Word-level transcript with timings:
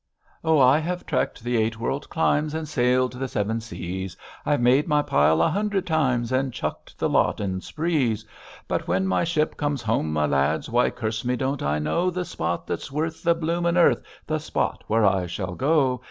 'Oh, 0.43 0.57
I 0.57 0.79
have 0.79 1.05
treked 1.05 1.43
the 1.43 1.57
eight 1.57 1.77
world 1.79 2.09
climes, 2.09 2.55
And 2.55 2.67
sailed 2.67 3.13
the 3.13 3.27
seven 3.27 3.59
seas: 3.61 4.17
I've 4.47 4.59
made 4.59 4.87
my 4.87 5.03
pile 5.03 5.43
a 5.43 5.49
hundred 5.49 5.85
times, 5.85 6.31
And 6.31 6.51
chucked 6.51 6.97
the 6.97 7.07
lot 7.07 7.39
on 7.39 7.61
sprees. 7.61 8.25
But 8.67 8.87
when 8.87 9.05
my 9.05 9.23
ship 9.23 9.57
comes 9.57 9.83
home, 9.83 10.11
my 10.11 10.25
lads, 10.25 10.71
Why, 10.71 10.89
curse 10.89 11.23
me, 11.23 11.35
don't 11.35 11.61
I 11.61 11.77
know 11.77 12.09
The 12.09 12.25
spot 12.25 12.65
that's 12.65 12.91
worth, 12.91 13.21
the 13.21 13.35
blooming 13.35 13.77
earth, 13.77 14.01
The 14.25 14.39
spot 14.39 14.83
where 14.87 15.05
I 15.05 15.27
shall 15.27 15.53
go. 15.53 15.99